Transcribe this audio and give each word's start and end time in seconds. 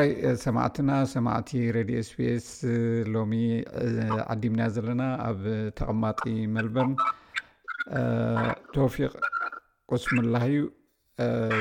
ኣይ 0.00 0.08
ሰማዕትና 0.42 0.90
ሰማዕቲ 1.12 1.50
ሬድ 1.74 1.88
ስፒስ 2.08 2.46
ሎሚ 3.14 3.32
ዓዲምና 4.32 4.60
ዘለና 4.74 5.02
ኣብ 5.28 5.40
ተቐማጢ 5.78 6.22
መልበም 6.56 6.90
ተወፊቅ 8.74 9.10
ቁስ 9.90 10.04
ሙላህ 10.16 10.44
እዩ 10.50 10.60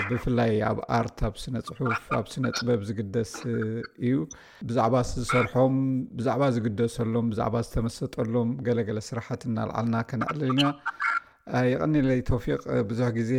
ብፍላይ 0.09 0.54
ኣብ 0.70 0.79
ኣርት 0.97 1.20
ኣብ 1.29 1.36
ስነ 1.43 1.55
ፅሑፍ 1.79 2.02
ኣብ 2.20 2.25
ስነ 2.34 2.45
ፅበብ 2.57 2.81
ዝግደስ 2.89 3.31
እዩ 4.05 4.15
ብዛዕባ 4.69 4.95
ዝሰርሖም 5.13 5.77
ብዛዕባ 6.19 6.43
ዝግደሰሎም 6.57 7.29
ብዛዕባ 7.33 7.55
ዝተመሰጠሎም 7.67 8.51
ገለገለ 8.67 8.99
ስራሓት 9.11 9.43
እናልዓልና 9.51 9.95
ከነቀልልና 10.11 10.63
ይቀኒለይ 11.71 12.20
ተፊቅ 12.29 12.61
ብዙሕ 12.89 13.07
ግዜ 13.17 13.31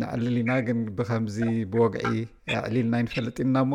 ንዕልል 0.00 0.36
ኢና 0.42 0.50
ግን 0.66 0.78
ብከምዚ 0.98 1.38
ብወግዒ 1.72 2.04
ዕሊል 2.66 2.86
ናይ 2.92 3.02
ንፈለጥ 3.06 3.36
ኢልና 3.42 3.56
እሞ 3.64 3.72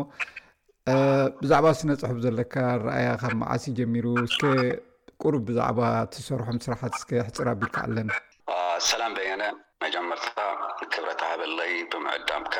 ብዛዕባ 1.41 1.65
ስነ 1.79 1.89
ፅሑፍ 2.01 2.17
ዘለካ 2.25 2.53
ንረኣያ 2.75 3.07
ካብ 3.21 3.33
መዓሲ 3.41 3.65
ጀሚሩ 3.79 4.05
እስ 4.27 4.37
ቁሩብ 5.21 5.41
ብዛዕባ 5.49 5.79
ትሰርሖም 6.13 6.57
ስራሓት 6.65 6.93
ስ 7.01 7.03
ሕፅር 7.27 7.47
ኣቢልካ 7.53 7.75
ኣለንሰላም 7.87 9.11
በየነ 9.17 9.43
መጀመርታ 9.83 10.37
ክብረታሃበለይ 10.93 11.73
ብምዕዳምካ 11.91 12.55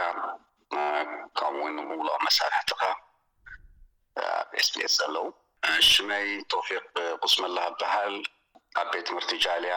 ከምኡ 1.40 1.64
ውን 1.64 1.78
ውሎም 2.02 2.22
መሳርሕትካ 2.28 2.82
ኣብ 4.40 4.50
ኤስቢኤስ 4.60 4.94
ዘለው 5.02 5.28
ሽመይ 5.92 6.28
ተፊቅ 6.52 6.86
ቁስመላካ 7.24 7.74
በሃል 7.82 8.16
ኣ 8.82 8.84
ቤት 8.92 9.06
ትምርቲ 9.10 9.32
ጃልያ 9.46 9.76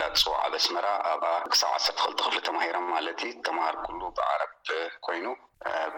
ናፅዋዕብ 0.00 0.52
ኣስመራ 0.58 0.86
ኣ 1.30 1.30
ክሳብ 1.52 1.72
1ሰርተ 1.78 1.96
ክልተ 2.04 2.20
ክፍሊ 2.26 2.36
ተማሂሮ 2.48 2.76
ማለት 2.92 3.18
ዩ 3.26 3.30
ተምሃር 3.46 3.76
ኩሉ 3.86 4.00
ብዓረብ 4.16 4.52
ኮይኑ 5.06 5.26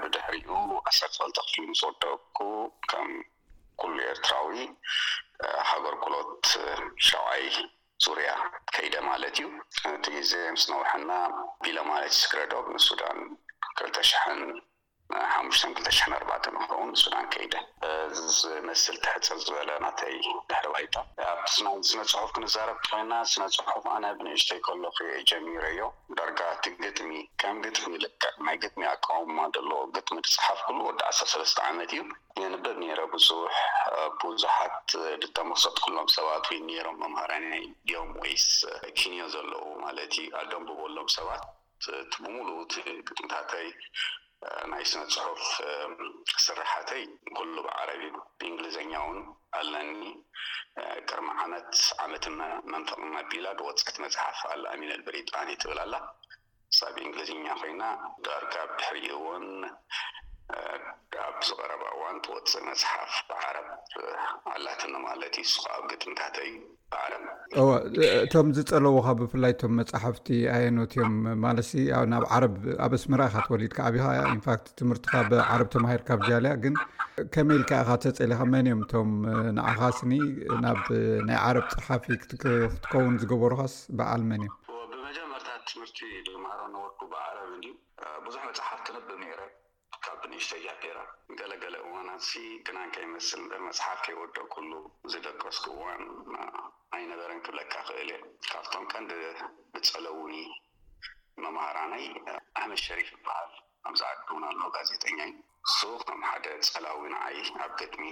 ብድሕሪኡ 0.00 0.50
1ሰርተ 0.92 1.16
ክልተ 1.22 1.36
ክፍሊ 1.46 1.58
ምስ 1.72 1.82
ወደኩ 1.88 2.38
ከም 2.90 3.08
ኩሉ 3.80 3.94
ኤርትራዊ 4.12 4.52
ሃገርክሎት 5.70 6.42
ሸብይ 7.08 7.46
ዙርያ 8.06 8.30
ከይደ 8.74 8.94
ማለት 9.10 9.36
እዩ 9.40 9.48
እቲ 9.94 10.04
ግዜ 10.18 10.32
ምስ 10.56 10.64
ነውሕና 10.72 11.10
ቢሎ 11.64 11.78
ማለት 11.92 12.10
እዩ 12.14 12.20
ስክረ 12.26 12.40
ዶ 12.52 12.54
ንሱዳን 12.76 13.18
2ልተ 13.76 13.96
ሽሕን 14.10 14.40
ሓሙሽተ 15.32 15.64
2ልተሽ 15.78 15.98
ኣ 16.36 16.36
ንከውን 16.54 16.92
ሱዳን 17.00 17.26
ከይደ 17.32 17.54
ዝመስል 18.38 18.96
ትሕፅር 19.04 19.38
ዝበለ 19.44 19.68
ናተይ 19.84 20.14
ድሕሪ 20.48 20.66
ባይታ 20.74 20.96
ኣ 21.30 21.32
ስነ 21.56 21.66
ፅሑፍ 22.12 22.30
ክንዛረብቲ 22.36 22.86
ኮይና 22.92 23.12
ስነ 23.32 23.44
ፅሑፍ 23.56 23.84
ኣነ 23.96 24.04
ብንእሽተ 24.18 24.50
ይከሎ 24.58 24.82
ክየ 24.96 25.20
ጀሚሮ 25.30 25.64
ዮ 25.80 25.84
ዳርጋ 26.20 26.40
እቲ 26.54 26.64
ግጥሚ 26.86 27.10
ከም 27.42 27.58
ግጥሚ 27.66 27.92
ይልቀዕ 27.98 28.32
ናይ 28.48 28.56
ግጥሚ 28.64 28.82
ኣቀሙማ 28.94 29.38
ደሎዎ 29.56 29.80
ግጥሚ 29.98 30.16
ትፅሓፍ 30.28 30.58
ኩሉ 30.66 30.80
ወዲ 30.88 31.00
ዓሰለስተ 31.10 31.58
ዓመት 31.68 31.92
እዩ 31.98 32.02
የንበብ 32.42 32.76
ነረ 32.84 33.00
ብዙሕ 33.14 33.56
ብዙሓት 34.22 34.82
ድተመሰት 35.24 35.76
ኩሎም 35.84 36.08
ሰባት 36.16 36.44
ወይ 36.52 36.60
ኔሮም 36.70 36.98
ኣምሃራን 37.10 37.46
ድዮም 37.90 38.10
ወይስ 38.24 38.48
ኪንዮ 38.98 39.28
ዘለዉ 39.36 39.64
ማለት 39.84 40.12
ዩ 40.22 40.26
ኣደንብበሎም 40.42 41.08
ሰባት 41.18 41.44
ቲብምሉ 42.12 42.48
ት 42.72 42.74
ግጥምታተይ 43.08 43.68
ናይ 44.70 44.82
ስነ 44.90 45.02
ፅሑፍ 45.14 45.42
ስራሕተይ 46.46 47.02
ኩሉ 47.36 47.54
ብዓረቢ 47.66 48.02
ብእንግሊዝኛ 48.38 48.92
ውን 49.08 49.20
ኣለኒ 49.60 50.00
ቅርሚ 51.08 51.28
ዓመት 51.44 51.70
ዓመትመንቕና 52.04 53.04
ኣቢላ 53.22 53.46
ወፅቂት 53.68 53.96
መፅሓፍ 54.04 54.38
ኣኣሚን 54.52 54.92
ልብሪጣኣኒ 55.00 55.50
ትብል 55.62 55.80
ኣላ 55.84 55.94
ንሳብ 56.74 56.96
እንግሊዝኛ 57.06 57.46
ኮይና 57.62 57.82
ዳርካብ 58.26 58.68
ትሕሪኡ 58.80 59.10
እውን 59.20 59.46
ብ 61.26 61.36
ዝቀረባእዋን 61.48 62.16
ትወፅእ 62.24 62.62
መፅሓፍ 62.66 63.12
ብዓረብ 63.28 63.68
ዓላትኖ 64.52 64.94
ማለት 65.06 65.34
እዩ 65.40 65.44
ንስከኣብ 65.48 65.84
ግጥምታተ 65.92 66.36
እዩ 66.46 66.54
ብዓለም 66.92 67.24
እቶም 68.24 68.48
ዝፀለዉካ 68.56 69.06
ብፍላይ 69.20 69.52
ቶም 69.60 69.72
መፅሓፍቲ 69.80 70.26
ኣየኖት 70.56 70.92
እዮም 70.96 71.16
ማለሲ 71.44 71.72
ናብ 72.12 72.24
ዓረ 72.36 72.44
ኣበስ 72.86 73.04
ምራኢካ 73.12 73.38
ተወሊድካዓብኻ 73.46 74.04
ያ 74.18 74.22
ኢንፋት 74.34 74.62
ትምህርቲካ 74.80 75.12
ብዓረብ 75.30 75.70
ተማሂር 75.74 76.02
ካብ 76.08 76.20
ጃልያ 76.28 76.52
ግን 76.64 76.76
ከመ 77.36 77.48
ኢልከ 77.58 77.70
ኢካ 77.84 77.90
ተፀሊካ 78.04 78.40
መን 78.54 78.68
እዮም 78.72 78.82
እቶም 78.86 79.10
ንዓኻስኒ 79.58 80.12
ናብ 80.66 80.82
ናይ 81.30 81.38
ዓረብ 81.46 81.66
ፀሓፊ 81.74 82.04
ክትከውን 82.22 83.16
ዝገበሩካስ 83.24 83.76
ብዓል 84.00 84.24
መን 84.30 84.44
እዮምብመጀመርታት 84.50 85.60
ትምህርቲ 85.72 86.00
ድማሃሮ 86.30 86.62
ነበርኩ 86.76 87.00
ብዓረብ 87.14 87.50
ብዙሕ 88.26 88.42
መፅሓፍቲ 88.50 88.86
ንብብ 88.96 89.10
ነረ 89.24 89.40
ንእሽተጃራ 90.32 90.98
ገለገለ 91.38 91.74
እዋን 91.86 92.08
ግናንከ 92.66 92.94
ይመስል 93.06 93.40
እበር 93.44 93.60
መፅሓፍቲ 93.68 94.06
የወደቅ 94.12 94.44
ኩሉ 94.54 94.70
ዝደቀስኩ 95.12 95.64
እዋን 95.74 96.02
ኣይ 96.96 97.02
ነበረን 97.10 97.40
ክብለካ 97.46 97.74
ክእል 97.88 98.10
እየ 98.14 98.18
ካብቶም 98.50 98.84
ቀንዲ 98.92 99.10
ብፀለውኒ 99.74 100.34
መምሃራናይ 101.44 102.04
ኣሕመ 102.60 102.72
ሸሪፍ 102.84 103.10
በሃል 103.26 103.50
ከምዝኣክ 103.86 104.28
ውን 104.34 104.44
ኣሎ 104.50 104.60
ጋዜጠኛ 104.76 105.18
እዩ 105.30 105.34
ሱ 105.76 105.80
ከም 106.06 106.20
ሓደ 106.28 106.46
ፀላዊንዓይ 106.72 107.38
ኣብ 107.64 107.72
ገጥሚ 107.80 108.04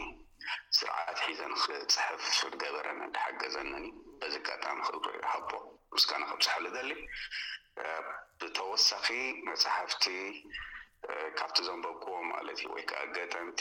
ስርዓት 0.78 1.18
ሒዘን 1.28 1.52
ክፅሕፍ 1.62 2.22
ሱድ 2.38 2.54
ገበረን 2.62 3.00
እንድሓገዘኒኒ 3.06 3.86
በዚጋጣሚ 4.20 4.78
ክእሃቦ 5.04 5.50
ምስካና 5.94 6.22
ክብፅሓፍ 6.32 6.60
ዝገሊ 6.66 6.92
ብተወሳኺ 8.40 9.06
መፅሓፍቲ 9.48 10.04
ካብቲ 11.38 11.56
ዘንበክዎ 11.66 12.16
ማለት 12.32 12.56
እዩ 12.60 12.64
ወይከዓ 12.74 13.00
ገጠምቲ 13.14 13.60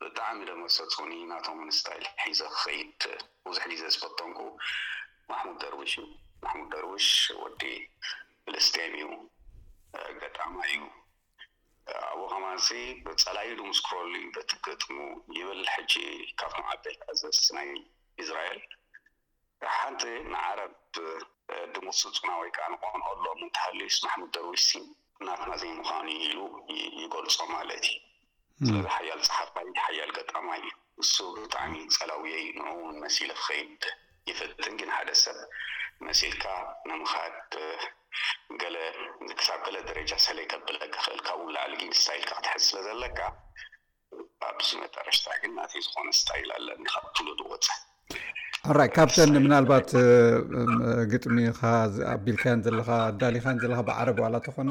ብጣዕሚ 0.00 0.38
ደመሰፁኒ 0.50 1.12
ናቶም 1.30 1.58
ንስታይል 1.68 2.04
ሒዘ 2.22 2.40
ክከይድ 2.54 3.00
ብዙሕ 3.46 3.64
ግዜ 3.72 3.82
ዝፈተንኩ 3.94 4.38
ማሕሙድ 5.30 5.58
ደርዊሽዩ 5.64 6.04
ማሙድ 6.44 6.68
ደርዊሽ 6.74 7.08
ወዲ 7.42 7.62
ፍልስጥን 8.44 8.94
እዩ 9.00 9.06
ገጣማ 10.22 10.54
እዩ 10.68 10.80
ኣብኡ 12.10 12.24
ከማንሲ 12.32 12.68
ብፀላይዱምስ 13.04 13.78
ክበሉ 13.86 14.12
ዩ 14.22 14.26
በትገጥሙ 14.36 14.96
ይብል 15.38 15.62
ሕጂ 15.74 15.94
ካብቶም 16.40 16.66
ዓቤል 16.74 16.96
ዘስ 17.20 17.40
ናይ 17.56 17.68
እዝራኤል 18.24 18.60
ሓንቲ 19.76 20.02
ንዓረብ 20.32 20.74
ድምስፁና 21.74 22.30
ወይከዓ 22.44 22.66
ንቆንቀ 22.74 23.06
ሎም 23.24 23.38
ንተሃልዩ 23.48 23.90
ማሙድ 24.08 24.30
ደርዊሽ 24.38 24.66
እናትናእዘይ 25.22 25.70
ምዃኑ 25.78 26.06
ኢሉ 26.24 26.36
ይገልፆ 27.02 27.36
ማለት 27.54 27.84
እዩ 27.90 27.98
ስለዚ 28.72 28.84
ሓያል 28.96 29.20
ፀሓፋይ 29.28 29.68
ሓያል 29.86 30.10
ገጠማ 30.18 30.48
እዩ 30.60 30.68
ንሱ 31.00 31.14
ብጣዕሚ 31.40 31.74
ፀላውየይ 31.96 32.44
ንውን 32.58 32.96
መሲሊ 33.04 33.30
ክከይድ 33.38 33.82
ይፍጥን 34.30 34.74
ግን 34.80 34.90
ሓደ 34.96 35.10
ሰብ 35.22 35.38
መሲልካ 36.06 36.44
ንምካድ 36.88 37.36
ክሳብ 39.38 39.58
ገለ 39.66 39.76
ደረጃ 39.90 40.12
ስለይከብለ 40.26 40.80
ክክእል 40.94 41.20
ካብ 41.26 41.38
ውላዕሊግን 41.48 41.90
ስታይልካ 42.00 42.30
ክትሕዝ 42.38 42.62
ዝስለ 42.66 42.78
ዘለካ 42.86 43.18
ኣብዚ 44.50 44.68
መጠረሽታ 44.82 45.26
ግን 45.40 45.50
እናትዩ 45.54 45.80
ዝኮነ 45.86 46.08
ስታይል 46.20 46.50
ኣለኒ 46.56 46.84
ካብ 46.92 47.04
ፍሉ 47.16 47.28
ወፅ 47.52 47.66
ኣራይ 48.70 48.90
ካብሰኒ 48.96 49.34
ምናልባት 49.46 49.88
ግጥሚካ 51.12 51.60
ኣቢልካይን 52.14 52.64
ዘለካ 52.68 52.88
ኣዳሊካን 53.10 53.60
ዘለካ 53.64 53.80
ብዓረብ 53.90 54.18
ዋላ 54.24 54.36
እተኾነ 54.42 54.70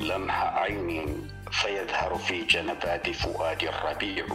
لمحأ 0.00 0.58
عين 0.60 1.28
فيذهر 1.52 2.14
في 2.14 2.44
جنبات 2.44 3.10
فؤاد 3.10 3.62
الربيع 3.62 4.26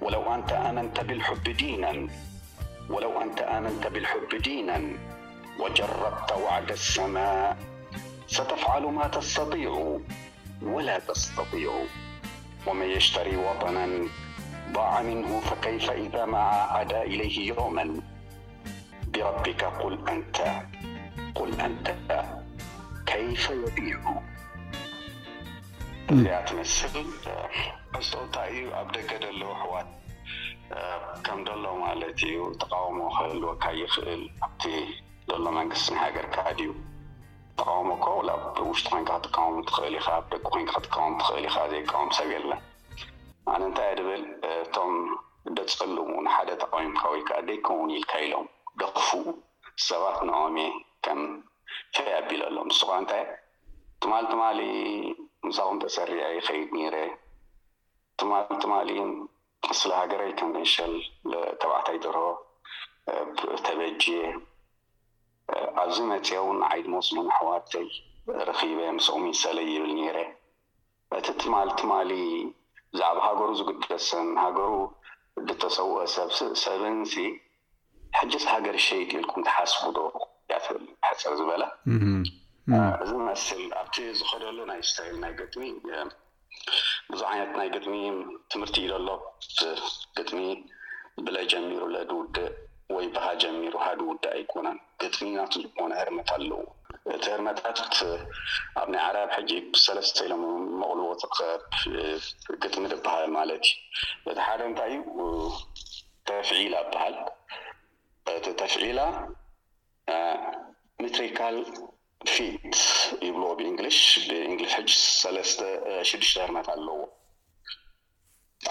ولو 0.00 0.34
أنت 0.34 0.52
آمنت 0.52 1.00
بالحب 1.00 1.42
دينا 1.42 2.08
ولو 2.90 3.20
أنت 3.22 3.40
آمنت 3.42 3.86
بالحب 3.86 4.28
دينا 4.42 4.82
وجربت 5.58 6.32
وعد 6.32 6.70
السماء 6.70 7.56
ستفعل 8.26 8.82
ما 8.82 9.08
تستطيع 9.08 9.98
ولا 10.62 10.98
تستطيع 10.98 11.82
ومن 12.66 12.86
يشتري 12.86 13.36
وطنا 13.36 14.06
ضاع 14.72 15.02
منه 15.02 15.40
فكيف 15.40 15.90
إذا 15.90 16.24
ما 16.24 16.38
عاعد 16.38 16.92
إليه 16.92 17.46
يوما 17.46 18.00
بربك 19.14 19.64
ق 19.64 20.08
أنت 20.10 20.60
قل 21.34 21.60
أنت 21.60 21.94
كيف 23.06 23.50
يبيع 23.50 23.98
እዚኣ 26.12 26.36
ትመስል 26.48 26.94
እቶንታይ 27.98 28.48
እዩ 28.54 28.62
ኣብ 28.78 28.88
ደገ 28.94 29.10
ደሎዉ 29.24 29.42
ኣህዋት 29.58 29.88
ከም 31.26 31.40
ደሎ 31.48 31.64
ማለት 31.82 32.20
እዩ 32.28 32.36
ተቃውሞ 32.62 32.98
ክህልዎካ 33.16 33.64
ይኽእል 33.80 34.22
ኣብቲ 34.46 34.62
ዘሎ 35.28 35.44
መንግስትናይ 35.58 36.02
ሃገር 36.04 36.26
ከዓ 36.34 36.46
ድዩ 36.58 36.70
ተቃውሞ 37.58 37.90
እከ 38.48 38.56
ውሽጢ 38.70 38.86
ኮይንካ 38.90 39.10
ክትቃወሞ 39.22 39.56
ትኽእል 39.68 39.94
ኢካ 40.00 40.08
ደቂ 40.32 40.42
ኮይን 40.50 40.66
ክትቃወም 40.72 41.14
ትኽእል 41.20 41.46
ኢካ 41.50 41.56
ዘይቃወም 41.74 42.10
ሰብ 42.18 42.28
የለን 42.36 42.60
ኣነ 43.54 43.60
እንታይ 43.70 43.92
ድብል 44.00 44.24
እቶም 44.64 44.92
ደ 45.56 45.68
ፀልሙ 45.78 46.08
ንሓደ 46.26 46.50
ተቃዊምካ 46.64 47.02
ወይከዓ 47.14 47.38
ደይከምውን 47.50 47.92
ኢልካ 48.00 48.12
ኢሎም 48.26 48.48
ደክፉ 48.82 49.08
ሰባት 49.88 50.18
ንኦሚ 50.30 50.58
ከም 51.06 51.22
ፈይ 51.96 52.10
ኣቢል 52.20 52.42
ኣሎ 52.50 52.56
ንሱካ 52.70 52.92
እንታይ 53.02 53.24
ትማል 54.02 54.24
ትማሊ 54.32 54.60
ምሳኩም 55.50 55.78
ተሰሪዐ 55.84 56.24
ይከይድ 56.36 56.68
ነረ 56.76 56.96
ትማሊ 58.18 58.48
ትማሊ 58.62 58.90
ስለ 59.78 59.90
ሃገረይ 60.00 60.30
ከምንሸል 60.38 60.92
ተብእታይ 61.60 61.98
ተርበ 62.02 62.26
ተበጅ 63.66 64.04
ኣብዚ 65.82 65.96
መፅአ 66.10 66.36
ውን 66.46 66.58
ንዓይድመስሉኣሕዋተይ 66.64 67.88
ረኪበ 68.48 68.78
ንስቕሚ 68.96 69.24
ሰለ 69.42 69.58
ይብል 69.72 69.92
ነረ 69.98 70.18
እቲ 71.18 71.26
ትማሊ 71.42 71.68
ትማሊ 71.80 72.10
ብዛዕባ 72.94 73.18
ሃገሩ 73.28 73.50
ዝግደሰን 73.60 74.28
ሃገሩ 74.44 74.72
ድተሰውኦ 75.48 75.98
ሰብንሲ 76.66 77.14
ሕጅ 78.18 78.34
ሃገር 78.52 78.76
ሸይጥ 78.88 79.10
ኢልኩም 79.20 79.42
ትሓስቡ 79.48 79.82
ዶ 79.96 80.00
ሕፅር 81.16 81.34
ዝበላ 81.40 81.62
እዚ 83.02 83.12
ንመስል 83.20 83.60
ኣብቲ 83.78 83.94
ዝኸደሉ 84.18 84.56
ናይ 84.70 84.80
ስታይል 84.88 85.14
ናይ 85.22 85.32
ግጥሚ 85.38 85.62
ብዙ 87.10 87.20
ዓይነት 87.30 87.50
ናይ 87.60 87.68
ግጥሚ 87.76 87.94
ትምህርቲ 88.52 88.76
እዩ 88.82 88.88
ደሎ 88.92 89.08
ግጥሚ 90.18 90.40
ብለይ 91.26 91.46
ጀሚሩ 91.52 91.80
ለድውድእ 91.94 92.48
ወይ 92.94 93.06
ባሃ 93.16 93.26
ጀሚሩ 93.42 93.74
ሓደ 93.86 93.98
ውድእ 94.10 94.30
ኣይኮነን 94.36 94.78
ግጥሚ 95.02 95.26
ናቱ 95.38 95.52
ዝኮነ 95.64 95.90
ሕርመት 96.00 96.30
ኣለው 96.36 96.62
እቲ 97.16 97.24
ህርመታት 97.34 97.78
ኣብ 98.80 98.88
ናይ 98.94 99.02
ዓራብ 99.08 99.30
ሕጂ 99.36 99.50
ብሰለስተ 99.74 100.16
ኢሎ 100.28 100.32
መቅልቦ 100.40 101.12
ብ 101.34 102.58
ግጥሚ 102.64 102.82
ድበሃል 102.94 103.26
ማለት 103.38 103.66
እዩ 104.22 104.30
እቲ 104.32 104.38
ሓደ 104.48 104.60
እንታይ 104.72 104.94
እዩ 104.96 105.22
ተፍዒላ 106.30 106.74
ይበሃል 106.84 107.16
እቲ 108.38 108.46
ተፍዒላ 108.62 109.00
ምትሪካል 111.04 111.58
ፊት 112.28 112.74
ይብሎ 113.26 113.42
ብእንግሊሽ 113.58 114.00
ብንግሊሽ 114.30 114.72
ሕ 114.78 114.82
ለተሽሽተ 115.36 116.36
ሕርመት 116.44 116.66
ኣለዎ 116.74 116.98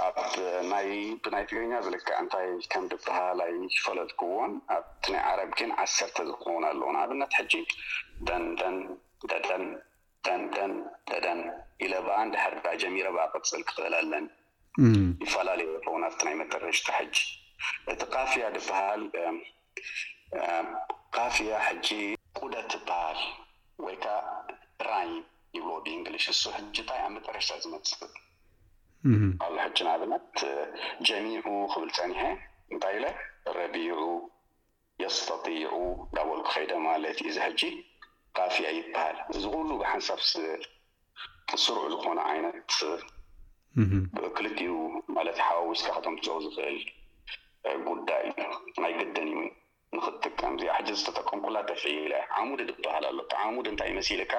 ኣብ 0.05 0.15
ብናይ 0.69 0.89
ትግርኛ 1.23 1.73
ልካ 1.93 2.09
እንታይ 2.23 2.49
ከም 2.71 2.83
ብበህላይ 2.91 3.53
ፈለጥክዎን 3.85 4.51
ኣቲ 4.75 5.03
ናይ 5.13 5.23
ዓረብ 5.31 5.51
ግን 5.59 5.71
ዓሰርተ 5.83 6.17
ዝኮን 6.29 6.63
ኣለውንኣብነት 6.71 7.33
ጂ 7.51 7.63
ደንንን 8.27 9.65
ደን 10.27 11.41
ኢ 11.85 11.89
ብኣ 12.05 12.17
እንዳሕር 12.27 12.53
ጀሚረ 12.83 13.07
ብኣ 13.15 13.25
ቅፅል 13.33 13.61
ክክእል 13.69 13.95
ኣለን 14.01 14.27
ይፈላለዩ 15.25 15.71
ከው 15.87 15.95
ቲ 16.19 16.21
ናይ 16.27 16.35
መጠርሽ 16.43 16.81
ጂ 17.15 17.17
እቲ 17.93 18.01
ካፍያ 18.15 18.45
ድበሃል 18.57 19.03
ካፍያ 21.17 21.51
ጂ 21.89 21.99
ቁደት 22.37 22.65
ትበሃል 22.73 23.19
ወይ 23.85 23.95
ከዓ 24.03 24.17
ራይን 24.89 25.13
ይብል 25.57 25.77
ድእንግሊሽ 25.85 26.25
እሱ 26.33 26.41
ሕጂ 26.55 26.65
እንታይ 26.79 26.99
ኣብ 27.05 27.11
መጠረሻ 27.17 27.47
ዝመፅእ 27.63 27.93
ካብሎ 29.39 29.55
ሕጂን 29.65 29.89
ኣብነት 29.93 30.33
ጀሚዑ 31.07 31.45
ክብል 31.73 31.89
ፀኒሐ 31.97 32.21
እንታይ 32.73 32.95
ኢለ 32.97 33.05
ረቢዑ 33.57 33.99
የስተጢዑ 35.03 35.73
እዳ 36.09 36.17
ወልክ 36.29 36.47
ኸይደ 36.55 36.71
ማለት 36.87 37.17
ዩ 37.25 37.31
ዚ 37.35 37.39
ሕጂ 37.47 37.61
ካፍያ 38.37 38.67
ይበሃል 38.79 39.17
እዚ 39.37 39.43
ኩሉ 39.53 39.69
ብሓንሳብ 39.81 40.19
ስእ 40.31 40.49
ስሩዑ 41.65 41.85
ዝኮነ 41.93 42.19
ዓይነት 42.31 42.73
ብክልትኡ 44.23 44.71
ማለት 45.17 45.37
ሓዋዊስካ 45.47 45.87
ክቶም 45.97 46.15
ትፅ 46.23 46.37
ዝክእል 46.45 46.79
ጉዳይ 47.87 48.25
ናይ 48.81 48.93
ገደን 48.99 49.29
እዩ 49.31 49.39
ንክትጥቀም 49.95 50.53
እዚኣ 50.57 50.71
ሕዚ 50.79 50.89
ዝተጠቀም 51.01 51.39
ኩላ 51.45 51.57
ተፍኢ 51.69 51.93
ዓሙድ 52.39 52.59
ዝበሃል 52.69 53.05
ሎ 53.17 53.25
ዓሙድ 53.43 53.67
እንታይ 53.71 53.91
መሲልካ 53.99 54.33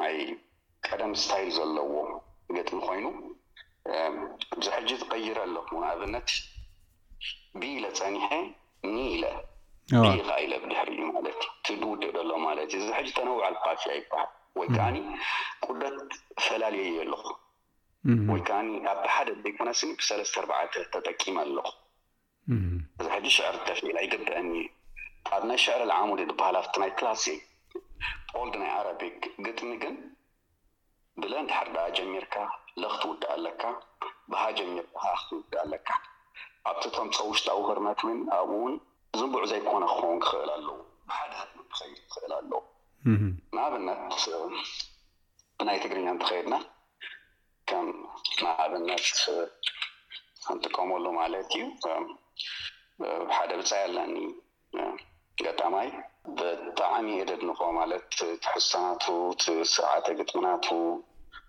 ናይ 0.00 0.14
ቀደም 0.86 1.12
ስታይል 1.22 1.48
ዘለዎ 1.56 1.94
ገጥሚ 2.56 2.78
ኮይኑ 2.88 3.06
ብዚ 4.58 4.66
ሕጂ 4.76 4.88
ዝቀይረ 5.02 5.38
ኣለኹን 5.46 5.84
ኣብነት 5.92 6.30
ቢኢለ 7.60 7.84
ፀኒሐ 7.98 8.28
ኒ 8.94 8.96
ኢለካ 9.16 10.30
ኢለ 10.44 10.52
ብድሕር 10.62 10.88
እ 10.94 11.08
ማለት 11.16 11.42
እዩ 11.74 11.78
ድውደ 12.02 12.16
ሎ 12.28 12.32
ማለት 12.46 12.70
እዩ 12.76 12.82
እዚ 12.84 12.88
ሕጂ 12.98 13.08
ተነዋዕል 13.18 13.56
ፋፍያ 13.64 13.92
ይበሃል 14.00 14.30
ወይ 14.60 14.68
ከዓኒ 14.76 14.96
ቁደት 15.66 16.00
ፈላለየየ 16.46 16.96
ኣለኹ 17.04 17.24
ወይ 18.32 18.40
ከዓ 18.48 18.58
ኣብ 18.92 19.00
ሓደ 19.14 19.28
ዘይኮነስኒ 19.44 19.90
ብሰለስተ 20.00 20.36
ኣርተ 20.62 20.74
ተጠቂመ 20.94 21.36
ኣለኩ 21.46 21.70
ሕዚ 23.12 23.26
ሽዕር 23.36 23.56
ተፊኢላ 23.68 23.98
ይግብአኒ 24.04 24.50
ኣብ 25.36 25.42
ናይ 25.48 25.58
ሽዕር 25.62 25.80
ልዓሙዲ 25.90 26.20
ድ 26.30 26.34
ባህልፍቲ 26.40 26.74
ናይ 26.82 26.90
ክላስ 26.98 27.24
ልድ 28.42 28.54
ናይ 28.62 28.70
ኣረቢክ 28.76 29.18
ግጥሚ 29.46 29.70
ግን 29.82 29.96
ብለንድ 31.22 31.50
ሓርዳ 31.56 31.76
ጀሚርካ 31.98 32.34
ለክትውድእ 32.82 33.26
ኣለካ 33.34 33.62
ብሃ 34.32 34.42
ጀሚር 34.58 34.86
ሃ 35.02 35.10
ክትውድእ 35.20 35.58
ኣለካ 35.64 35.88
ኣብቲ 36.70 36.84
ቶም 36.96 37.08
ሰ 37.16 37.28
ውሽጢ 37.30 37.46
ኣው 37.56 37.60
ህርመት 37.68 38.00
ን 38.08 38.18
ኣብኡውን 38.38 38.74
ዝቡዑ 39.18 39.42
ዘይኮነ 39.52 39.82
ክኸውን 39.92 40.20
ክኽእል 40.24 40.50
ኣለዎ 40.56 40.76
ብሓደ 41.10 41.32
ክኸድ 41.70 41.94
ክክእል 42.08 42.32
ኣለዎ 42.38 42.60
ንኣብነት 43.54 44.22
ብናይ 45.58 45.78
ትግርኛ 45.84 46.06
እንትኸይድና 46.16 46.56
ከም 47.70 47.86
ንኣብነት 48.42 49.06
ክንጥቀመሉ 50.44 51.04
ማለት 51.20 51.50
እዩ 51.58 51.62
ሓደ 53.36 53.50
ብፃይ 53.60 53.80
ኣለኒ 53.86 54.16
ገጠማይ 55.44 55.88
ብጣዕሚ 56.38 57.06
የደድንኾ 57.20 57.60
ማለት 57.78 58.04
ቲሕተናቱ 58.42 59.04
ቲስርዓተ 59.44 60.06
ግጥምናቱ 60.18 60.66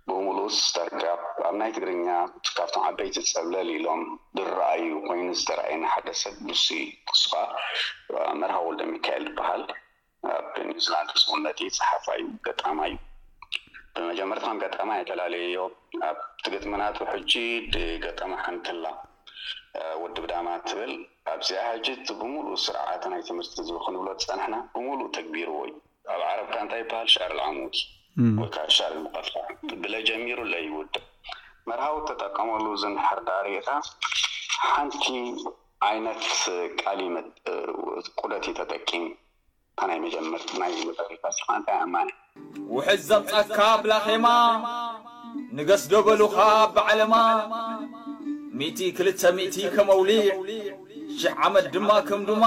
ብምሉዝተርጋብ 0.08 1.20
ኣብ 1.48 1.54
ናይ 1.60 1.70
ትግርኛ 1.76 2.08
ካብቶም 2.56 2.86
ዓበይቲ 2.88 3.16
ዝፀብለል 3.28 3.70
ኢሎም 3.76 4.02
ድረኣዩ 4.38 4.86
ኮይኑ 5.06 5.28
ዝተርኣዩና 5.42 5.86
ሓደ 5.94 6.08
ሰብ 6.22 6.36
ንስ 6.48 6.66
ንሱካ 7.14 7.36
መርሃውልዶም 8.42 8.92
ይካኤል 8.98 9.24
ዝበሃል 9.30 9.64
ኣብ 10.40 10.48
ኒውዚላንድ 10.72 11.12
ስውነጢ 11.26 11.62
ፀሓፋ 11.78 12.06
እዩ 12.20 12.28
ገጠማ 12.50 12.80
እዩ 12.90 13.00
ብመጀመርቲካም 13.96 14.62
ገጠማ 14.66 14.90
ይከላለዩ 15.02 15.46
ዮ 15.58 15.62
ኣብቲ 16.12 16.46
ግጥምናቱ 16.56 16.98
ሕጂ 17.14 17.32
ብገጠማ 17.74 18.32
ሓንትላ 18.44 18.86
ውዲ 20.02 20.16
ብዳማ 20.24 20.48
ትብል 20.70 20.92
ኣብዚኣ 21.34 21.62
ሕጅት 21.74 22.08
ብምሉእ 22.20 22.58
ስርዓት 22.66 23.04
ናይ 23.12 23.22
ትምህርቲ 23.28 23.56
ዝክንብሎ 23.70 24.08
ዝፀንሕና 24.22 24.56
ብምሉእ 24.74 25.10
ተግቢርዎ 25.18 25.58
እዩ 25.68 25.74
ኣብ 26.14 26.22
ዓረብካ 26.32 26.56
እንታይ 26.64 26.82
ይባሃል 26.84 27.10
ሸእርልኣሙት 27.16 27.78
ወይከዓ 28.42 28.66
ሸእርል 28.78 29.00
ምቀፋዕ 29.06 29.46
ብለ 29.84 29.94
ጀሚሩ 30.10 30.40
ለ 30.52 30.56
ይውድእ 30.68 31.06
መርሃዊ 31.70 31.96
ተጠቀመሉ 32.10 32.66
ዝናሓርታሪእካ 32.84 33.70
ሓንቲ 34.74 35.06
ዓይነት 35.90 36.22
ቃሊ 36.82 37.00
ቁደት 38.20 38.46
እዩ 38.50 38.54
ተጠቂም 38.62 39.06
መመናይ 40.26 40.74
መሪታ 40.88 41.30
ማንታ 41.48 41.70
ኣማ 41.86 41.96
ውሕ 42.76 42.88
ዘምፃካ 43.08 43.60
ብላከማ 43.84 44.26
ንገስ 45.58 45.84
ደበሉካ 45.94 46.38
ብዓለማ 46.76 47.14
ክልተ 48.98 49.30
ከም 49.76 49.88
ኣውሊ 49.94 50.12
ሽሕ 51.22 51.32
ዓመት 51.46 51.66
ድማ 51.76 51.92
ከም 52.08 52.22
ድማ 52.30 52.44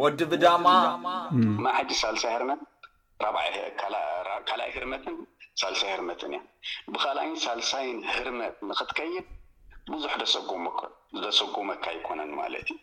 ወዲ 0.00 0.18
ብዳማ 0.32 0.66
ማ 1.62 1.64
ሓጂ 1.76 1.90
ሳልሳይ 2.02 2.32
ህርመት 2.36 2.60
ካልኣይ 4.48 4.70
ህርመትን 4.76 5.14
ሳልሳይ 5.60 5.90
ህርመትን 5.94 6.30
እያ 6.36 6.40
ብካልኣይን 6.92 7.36
ሳልሳይን 7.44 7.98
ህርነት 8.14 8.56
ንክትከይድ 8.68 9.26
ብዙሕ 9.92 10.12
ደሰጉመካ 11.24 11.84
ይኮነን 11.98 12.30
ማለት 12.40 12.68
እዩ 12.74 12.78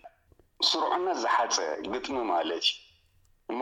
ስሩዑና 0.69 1.07
ዝሓፀ 1.23 1.55
ግጥሚ 1.93 2.17
ማለት 2.33 2.59
እዩ 2.73 3.53
እም 3.53 3.61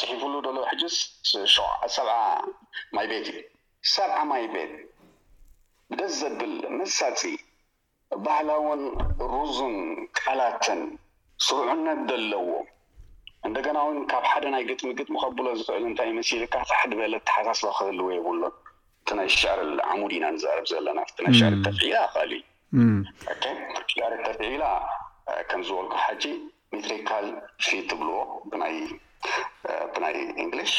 ፅሒፉሉ 0.00 0.34
ሎ 0.56 0.60
ሕጅስሰ 0.72 1.56
ማይ 2.98 3.06
ቤት 3.12 3.26
እዩ 3.32 3.40
ሰብዓ 3.94 4.18
ማይ 4.32 4.44
ቤት 4.56 4.72
ብደስ 5.90 6.12
ዘብል 6.22 6.54
መሳፂ 6.78 7.20
ባህላውን 8.26 8.82
ሩዙን 9.34 9.76
ቃላትን 10.20 10.80
ስርዑነት 11.46 12.00
ዘለዎ 12.10 12.48
እንደገና 13.46 13.76
እውን 13.84 13.98
ካብ 14.10 14.24
ሓደ 14.30 14.44
ናይ 14.54 14.64
ግጥምግጥ 14.70 15.08
ምከብሎ 15.14 15.46
ዝክእል 15.58 15.84
እንታይ 15.90 16.10
መሲልካ 16.18 16.54
ፋሕድ 16.70 16.92
በለ 17.00 17.14
ተሓሳስ 17.28 17.62
ክህልዎ 17.78 18.06
የብሉን 18.16 18.44
እቲ 19.02 19.10
ናይ 19.18 19.28
ሸእር 19.36 19.60
ዓሙድ 19.90 20.12
ኢና 20.16 20.26
ንዛርብ 20.36 20.66
ዘለና 20.72 21.00
ይ 21.28 21.34
ሸእር 21.40 21.56
ተፍዒላ 21.66 21.98
ክእል 22.14 22.32
እዩ 22.38 22.88
ሸሪ 23.98 24.12
ተፍዒላ 24.26 24.64
ከም 25.50 25.62
ዝበልኩ 25.68 25.94
ሓጂ 26.04 26.24
ሜትሪካል 26.74 27.26
ፊት 27.66 27.86
ትብልዎ 27.92 28.18
ብናይ 29.94 30.14
እንግሊሽ 30.44 30.74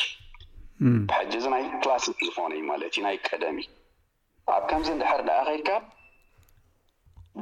ብሓጂ 1.10 1.32
እዚ 1.42 1.48
ናይ 1.56 1.66
ክላስ 1.84 2.06
ዝኾነ 2.26 2.52
እዩ 2.60 2.66
ማለት 2.74 2.92
እዩ 3.00 3.04
ናይ 3.08 3.18
ቀደሚ 3.30 3.60
ኣብ 4.54 4.64
ከምዚ 4.70 4.88
ንድሕር 4.98 5.22
ዳኣ 5.28 5.40
ከድካ 5.48 5.70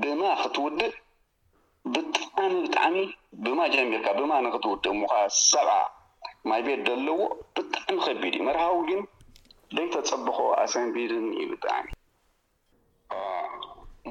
ብማ 0.02 0.22
ክትውድእ 0.40 0.96
ብጣዕሚ 1.94 2.56
ብጣዕሚ 2.64 2.98
ብማ 3.44 3.60
ጀሚርካ 3.74 4.08
ብማ 4.18 4.32
ንክትውድእ 4.46 4.96
ሙካ 5.02 5.14
ሰብዓ 5.50 5.76
ማይ 6.50 6.62
ቤት 6.66 6.82
ዘለዎ 6.88 7.20
ብጣዕሚ 7.56 7.96
ከቢድ 8.06 8.34
እዩ 8.40 8.44
መርሃዊ 8.48 8.78
ግን 8.90 9.02
ደይ 9.76 9.88
ተፀብኮ 9.96 10.40
ኣሰንቢድን 10.64 11.26
እዩ 11.42 11.46
ብጣዕሚ 11.52 11.88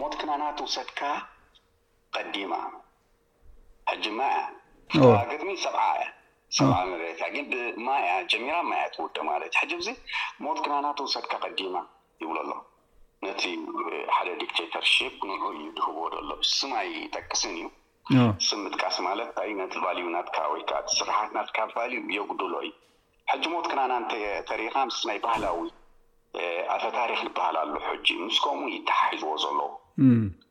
ሞት 0.01 0.15
ክናናትውሰድካ 0.21 1.01
ቀዲማ 2.19 2.53
ሕጂ 3.91 4.05
ማ 4.19 4.23
ባ 5.03 5.11
ገጥሚ 5.33 5.51
ሰብዓ 5.67 5.85
እ 6.03 6.07
ሰ 6.57 6.65
ንሬትካ 6.89 7.23
ግን 7.35 7.45
ብማ 7.53 7.89
ጀሚራ 8.33 8.57
ማእ 8.71 8.85
ትውድእ 8.95 9.21
ማለት 9.31 9.55
እዩ 9.65 9.73
ሕ 9.79 9.87
ዙ 9.89 9.91
ሞት 10.47 10.59
ክናናትውሰድካ 10.65 11.33
ቀዲማ 11.47 11.75
ይብሉ 12.23 12.37
ኣሎ 12.45 12.51
ነቲ 13.25 13.43
ሓደ 14.15 14.29
ዲክቴተርሽፕ 14.41 15.15
ንዑ 15.29 15.45
ዩድህብዎ 15.65 16.03
ዘሎ 16.17 16.31
ስምይ 16.57 16.91
ጠቅስን 17.17 17.55
እዩ 17.59 17.67
ስም 18.47 18.61
ምጥቃስ 18.65 18.97
ማለት 19.07 19.31
ንታ 19.33 19.39
ነቲ 19.61 19.75
ቫሉዩ 19.85 20.07
ናትዓ 20.17 20.41
ወይከዓ 20.55 20.79
ስራሓት 20.99 21.31
ናትካ 21.37 21.57
ቫሉዩ 21.77 22.01
የጉድሎ 22.17 22.53
እዩ 22.65 22.71
ሕጂ 23.31 23.45
ሞት 23.53 23.67
ክናናን 23.73 24.05
ተሪካ 24.51 24.75
ምስ 24.89 24.99
ናይ 25.09 25.19
ባህላዊ 25.27 25.61
ኣፈታሪክ 26.75 27.21
ዝባሃል 27.29 27.57
ኣሉ 27.63 27.75
ሕጂ 27.87 28.07
ምስ 28.27 28.37
ከምኡ 28.45 28.69
ይታሓሒዝዎ 28.77 29.33
ዘለዉ 29.45 29.69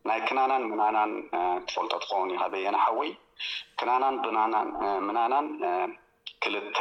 ናይ 0.10 0.20
ክናናን 0.30 0.64
ምናናን 0.72 1.12
ትፈልቶ 1.68 1.94
ትኸውኑ 2.04 2.32
ካዘየና 2.42 2.78
ሓወይ 2.86 3.12
ክናና 3.80 4.04
ምናናን 5.08 5.46
ክልተ 6.44 6.78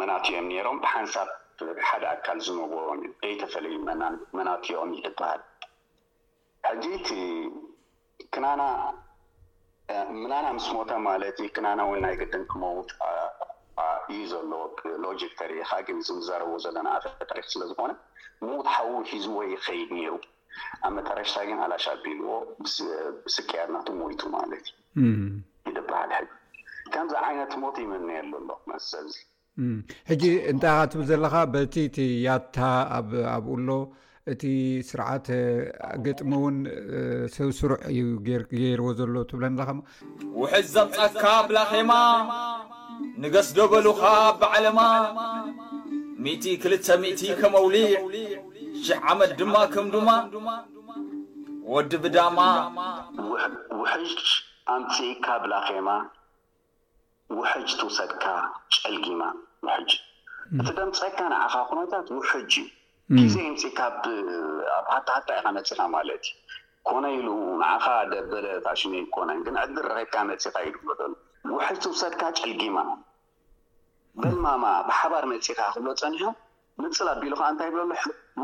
መናትእዮም 0.00 0.46
ነይሮም 0.52 0.78
ብሓንሳብ 0.84 1.28
ሓደ 1.88 1.98
ኣካል 2.12 2.38
ዝነብሮምዩ 2.46 3.10
ደይተፈለዩ 3.22 3.74
መናትዮም 4.36 4.90
ይጥበሃል 4.98 5.42
ሕጂቲ 6.68 7.08
ክናና 8.34 8.62
ምናና 10.20 10.46
ምስ 10.56 10.66
ሞተ 10.76 10.90
ማለትዩ 11.06 11.46
ክናና 11.56 11.80
ውን 11.88 12.00
ናይ 12.04 12.14
ግደን 12.20 12.44
ክመውት 12.52 12.90
እዩ 14.12 14.20
ዘለዎ 14.32 14.62
ሎጂክ 15.06 15.32
ተሪካ 15.42 15.70
ግን 15.88 15.98
ዝመዘረብዎ 16.08 16.56
ዘለና 16.64 16.88
ኣፈሪክ 16.98 17.46
ስለዝኮነ 17.54 17.92
መዉትሓው 18.46 18.90
ሒዝዎ 19.10 19.36
ይኸይድ 19.54 19.90
ነይሩ 19.98 20.14
ኣብ 20.86 20.92
መታረሽታ 20.96 21.38
ግን 21.48 21.58
ኣላሽ 21.64 21.84
ኣቢልዎ 21.94 22.30
ስከያድናቱ 23.34 23.86
ሞይቱ 24.00 24.22
ማለት 24.38 24.66
እዩ 25.04 25.76
ይበሃል 25.78 26.26
ከምዚ 26.94 27.14
ዓይነት 27.28 27.52
ሞት 27.62 27.76
ይመንየሉኣሎ 27.84 28.48
ስሰብዚ 28.86 29.14
ሕጂ 30.10 30.22
እንታይ 30.50 30.78
ትብል 30.90 31.04
ዘለካ 31.10 31.34
በቲ 31.52 31.74
ቲ 31.94 31.96
ያትታ 32.26 32.58
ኣብኡ 33.34 33.54
ሎ 33.66 33.68
እቲ 34.32 34.42
ስርዓት 34.88 35.26
ገጥሚ 36.04 36.30
እውን 36.38 36.56
ሰብ 37.34 37.48
ስሩዕ 37.58 37.78
እዩ 37.90 38.00
ገይርዎ 38.56 38.86
ዘሎ 39.00 39.14
ትብለኒለካ 39.30 39.70
ውሕጅ 40.40 40.66
ዘምፃካ 40.74 41.22
ብላኼማ 41.48 41.90
ንገስ 43.22 43.48
ደበሉኻ 43.58 44.00
ብዓለማ 44.40 44.78
20 46.30 46.96
ከመውሊ 47.42 47.76
ሽ 48.84 48.86
ዓመት 49.14 49.30
ድማ 49.40 49.54
ከም 49.74 49.86
ድማ 49.94 50.08
ወዲ 51.74 51.90
ብዳማውጅ 52.04 54.16
ኣምፂካ 54.74 55.26
ብላኬማ 55.42 55.88
ውሕጅ 57.38 57.68
ት 57.78 57.82
ውሰድካ 57.88 58.24
ጨልጊማ 58.76 59.22
ውሕጅ 59.66 59.90
እቲ 60.60 60.68
ደምፀካ 60.78 61.18
ንዓኻ 61.32 61.54
ኩነታት 61.70 62.06
ውሕጅ 62.16 62.54
ግዜ 63.18 63.34
ምፅ 63.54 63.62
ካኣብ 63.78 64.04
ሓታ 64.92 65.08
ሓታ 65.16 65.28
ኢካ 65.38 65.46
ነፅእካ 65.56 65.80
ማለት 65.94 66.24
እዩ 66.28 66.36
ኮነ 66.88 67.04
ኢሉ 67.18 67.28
ንዓኻ 67.62 67.84
ደበለ 68.12 68.46
ትሽሚን 68.66 69.06
ኮነ 69.16 69.28
ግን 69.46 69.56
ዕድር 69.64 69.86
ረከብካ 69.98 70.16
መፂካ 70.30 70.56
ዩብሎ 70.68 70.88
ሎ 71.48 71.52
ውሕጅ 71.58 71.78
ት 71.84 71.92
ውሰድካ 71.94 72.22
ጨልጊማ 72.40 72.78
በልማማ 74.22 74.64
ብሓባር 74.88 75.24
መፂካ 75.34 75.60
ክብሎ 75.74 75.88
ፀኒሖ 76.02 76.22
ምፅል 76.82 77.08
ኣቢሉካ 77.16 77.42
እንታይ 77.52 77.66
ይብሎ 77.70 77.80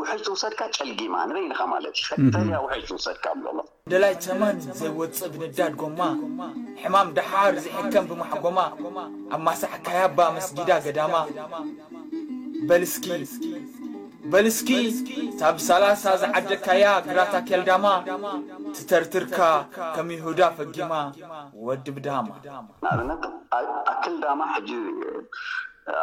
ውሕጅ 0.00 0.20
ቲውሰድካ 0.26 0.60
ጨልጊማ 0.76 1.14
ንበይኒካ 1.28 1.60
ማለት 1.74 1.94
እዩተልያ 2.22 2.56
ውሕጅ 2.64 2.84
ትውሰድካ 2.90 3.26
ብሎ 3.40 3.54
እደላይ 3.90 4.12
ተማን 4.24 4.56
ዘይወፅእ 4.78 5.30
ብንዳድ 5.40 5.72
ጎማ 5.80 6.00
ሕማም 6.82 7.08
ዳሓር 7.16 7.54
ዝሕከም 7.64 8.04
ብማሕጎማ 8.10 8.58
ኣብ 9.34 9.40
ማሳዕ 9.46 9.72
ካያ 9.86 10.02
ባ 10.16 10.26
መስጊዳ 10.36 10.70
ገዳማ 10.84 11.14
በልስኪ 12.68 13.06
በልስኪ 14.32 14.70
ካብ 15.40 15.56
3ላሳ 15.68 16.04
ዝዓደካያ 16.22 16.84
ግራት 17.10 17.32
ኣኬልዳማ 17.40 17.86
ትተርትርካ 18.76 19.38
ከም 19.96 20.08
ይሁዳ 20.16 20.40
ፈጊማ 20.58 20.94
ወድብ 21.68 21.96
ዳማ 22.08 22.28
ኣብነት 22.94 23.22
ኣክልዳማ 23.94 24.40
ሕጂ 24.54 24.70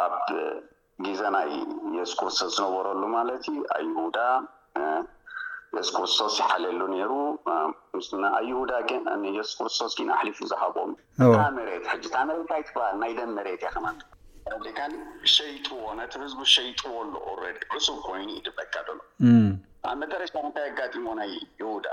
ኣብ 0.04 0.14
ጊዜ 1.06 1.20
ናይ 1.38 1.52
የስኩርስ 1.98 2.40
ዝነብረሉ 2.56 3.00
ማለት 3.18 3.44
ዩ 3.56 3.60
ኣይሁዳ 3.78 4.18
የሱስ 5.76 5.88
ክርስቶስ 5.94 6.34
ይሓለሉ 6.42 6.80
ነይሩ 6.92 7.12
ኣይሁዳ 8.38 8.70
የሱስ 9.38 9.54
ክርስቶስ 9.58 9.92
ን 10.06 10.10
ኣሊፉ 10.18 10.38
ዝሃቦም 10.52 10.90
መሬት 11.58 12.06
ታ 12.14 12.16
መሬታይ 12.30 12.60
ትበሃል 12.68 12.96
ናይ 13.02 13.12
ደን 13.18 13.30
መሬት 13.38 13.62
እያ 13.66 13.70
ከ 14.78 14.88
ሸይጥዎ 15.36 15.80
ነቲ 16.00 16.12
ህዝቢ 16.24 16.40
ሸይጥዎሎ 16.56 17.12
ኦረዲ 17.30 17.58
እሱብ 17.78 17.98
ኮይኑ 18.06 18.28
እዩድበካ 18.34 18.74
ዶሎ 18.88 19.00
ኣብ 19.90 19.96
መጠረሻ 20.02 20.32
እንታይ 20.46 20.66
ኣጋሞ 20.86 21.06
ናይ 21.20 21.32
ይሁዳ 21.62 21.86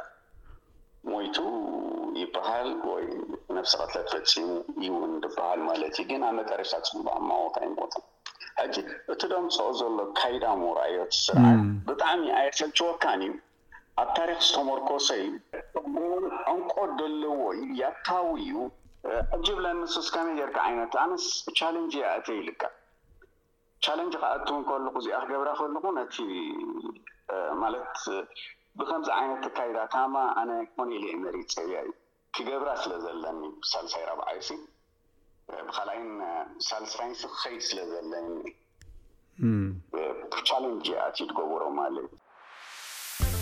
ሞይቱ 1.12 1.38
ይበሃል 2.22 2.70
ወይ 2.91 3.05
ነፍስቀትለትፈፂሙ 3.58 4.48
እውን 4.89 5.12
ድበሃል 5.24 5.60
ማለት 5.70 5.94
እዩ 6.01 6.05
ግን 6.12 6.24
ኣብ 6.29 6.34
መጠረሻ 6.41 6.72
ፅምባ 6.89 7.08
ማወታ 7.29 7.58
ይሞት 7.67 7.96
ሕጂ 8.62 8.75
እቲ 9.13 9.22
ደምፅኦ 9.34 9.67
ዘሎ 9.82 9.98
ካይዳ 10.20 10.46
ምርኣዮ 10.62 10.98
ስር 11.24 11.39
ብጣዕሚ 11.89 12.24
ኣየሰብችወካን 12.39 13.22
እዩ 13.27 13.34
ኣብ 14.01 14.09
ታሪክ 14.17 14.39
ዝተመርኮሰይ 14.45 15.21
ዕንቆ 16.53 16.73
ደለዎ 16.99 17.35
ዩ 17.59 17.63
ያታዊ 17.81 18.29
እዩ 18.39 18.55
ዕጅብ 19.35 19.57
ለንሱስከመይ 19.65 20.35
የርከ 20.41 20.57
ዓይነት 20.67 20.93
ኣነስ 21.03 21.25
ቻለንጅ 21.59 21.93
እያ 21.99 22.07
እትይ 22.19 22.37
ይልካ 22.39 22.63
ቻለንጅ 23.85 24.13
ክኣትው 24.21 24.57
ን 24.61 24.65
ከልኩእዚኣ 24.69 25.17
ክገብራ 25.25 25.49
ከልኩ 25.59 25.85
ነቲ 25.99 26.15
ማለት 27.61 27.95
ብከምዚ 28.79 29.09
ዓይነት 29.19 29.39
ተካይዳ 29.45 29.77
ታማ 29.93 30.15
ኣነ 30.41 30.51
ኮነ 30.75 30.89
ኢየ 30.99 31.07
መሪፅያ 31.25 31.63
እዩ 31.85 31.91
ክገብራ 32.37 32.69
ስለ 32.83 32.93
ዘለኒ 33.05 33.41
ሳልሳይ 33.71 34.03
ረብዓይሲ 34.09 34.49
ብካልይን 35.67 36.09
ሳልሳይንስ 36.69 37.21
ክከይድ 37.33 37.63
ስለ 37.69 37.79
ዘለኒ 37.93 38.29
ቻለንጅ 40.49 40.85
ያኣትዩ 40.97 41.25
ትገብሮለ 41.31 41.97
እ 42.05 42.09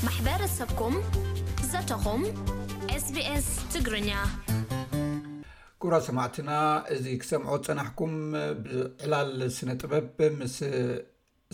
ማሕበረሰብኩም 0.06 0.96
ዘተኹም 1.72 2.22
ስbስ 3.04 3.46
ትግርኛ 3.74 4.10
ኩራ 5.82 5.94
ሰማዕትና 6.08 6.50
እዚ 6.96 7.06
ክሰምዖ 7.22 7.52
ዝፀናሕኩም 7.66 8.16
ብዕላል 8.66 9.32
ስነ 9.58 9.70
ጥበብ 9.82 10.20
ምስ 10.40 10.56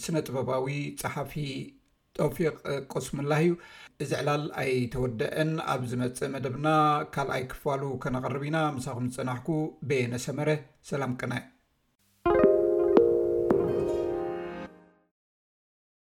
ስነ 0.06 0.16
ጥበባዊ 0.28 0.68
ፀሓፊ 1.02 1.34
ጠፊቅ 2.20 2.56
ቆስ 2.94 3.08
ምላህ 3.20 3.42
እዩ 3.46 3.52
እዚ 4.06 4.12
ዕላል 4.22 4.46
ኣይተወደአን 4.64 5.52
ኣብ 5.76 5.84
ዝመፅ 5.94 6.20
መደብና 6.38 6.68
ካልኣይ 7.16 7.46
ክፋሉ 7.54 7.84
ከነቐርብ 8.06 8.46
ኢና 8.50 8.58
ምሳኩም 8.80 9.08
ዝፅናሕኩ 9.14 9.50
ቤየ 9.92 10.04
ነሰመረ 10.16 10.50
ሰላም 10.92 11.16
ቅናይ 11.22 11.46